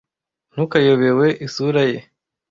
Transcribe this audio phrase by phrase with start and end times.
[0.53, 1.99] Ntukayobewe isura ye.